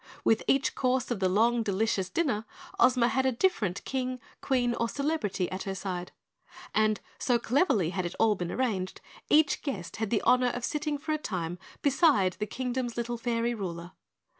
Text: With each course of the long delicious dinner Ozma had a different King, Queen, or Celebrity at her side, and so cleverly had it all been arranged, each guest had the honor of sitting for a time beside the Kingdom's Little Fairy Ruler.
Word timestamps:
With 0.23 0.41
each 0.47 0.73
course 0.73 1.11
of 1.11 1.19
the 1.19 1.29
long 1.29 1.61
delicious 1.61 2.09
dinner 2.09 2.45
Ozma 2.79 3.07
had 3.07 3.27
a 3.27 3.31
different 3.31 3.85
King, 3.85 4.19
Queen, 4.41 4.73
or 4.79 4.89
Celebrity 4.89 5.47
at 5.51 5.61
her 5.61 5.75
side, 5.75 6.11
and 6.73 6.99
so 7.19 7.37
cleverly 7.37 7.91
had 7.91 8.07
it 8.07 8.15
all 8.17 8.33
been 8.33 8.51
arranged, 8.51 8.99
each 9.29 9.61
guest 9.61 9.97
had 9.97 10.09
the 10.09 10.23
honor 10.23 10.49
of 10.55 10.65
sitting 10.65 10.97
for 10.97 11.11
a 11.11 11.19
time 11.19 11.59
beside 11.83 12.33
the 12.39 12.47
Kingdom's 12.47 12.97
Little 12.97 13.19
Fairy 13.19 13.53
Ruler. 13.53 13.91